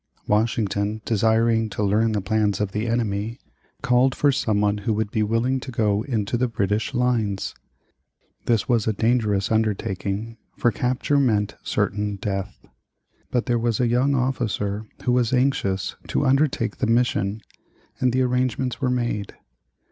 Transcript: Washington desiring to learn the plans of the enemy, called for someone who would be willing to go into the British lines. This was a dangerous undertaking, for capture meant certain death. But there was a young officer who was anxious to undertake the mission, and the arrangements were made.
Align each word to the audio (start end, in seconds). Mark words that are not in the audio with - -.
Washington 0.27 0.99
desiring 1.05 1.69
to 1.69 1.83
learn 1.83 2.13
the 2.13 2.21
plans 2.21 2.59
of 2.59 2.71
the 2.71 2.87
enemy, 2.87 3.37
called 3.83 4.15
for 4.15 4.31
someone 4.31 4.79
who 4.79 4.93
would 4.95 5.11
be 5.11 5.21
willing 5.21 5.59
to 5.59 5.69
go 5.69 6.01
into 6.01 6.37
the 6.37 6.47
British 6.47 6.95
lines. 6.95 7.53
This 8.47 8.67
was 8.67 8.87
a 8.87 8.93
dangerous 8.93 9.51
undertaking, 9.51 10.37
for 10.57 10.71
capture 10.71 11.19
meant 11.19 11.53
certain 11.61 12.15
death. 12.15 12.65
But 13.29 13.45
there 13.45 13.59
was 13.59 13.79
a 13.79 13.85
young 13.87 14.15
officer 14.15 14.87
who 15.03 15.11
was 15.11 15.33
anxious 15.33 15.95
to 16.07 16.25
undertake 16.25 16.77
the 16.77 16.87
mission, 16.87 17.41
and 17.99 18.11
the 18.11 18.23
arrangements 18.23 18.81
were 18.81 18.89
made. 18.89 19.35